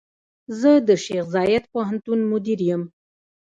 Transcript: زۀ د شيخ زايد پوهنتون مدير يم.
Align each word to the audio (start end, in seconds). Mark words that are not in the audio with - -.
زۀ 0.59 0.73
د 0.87 0.89
شيخ 1.05 1.25
زايد 1.35 1.63
پوهنتون 1.73 2.19
مدير 2.31 2.59
يم. 2.69 2.81